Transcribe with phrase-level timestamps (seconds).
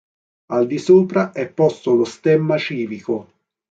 [0.47, 3.27] Al di sopra è posto lo stemma civico.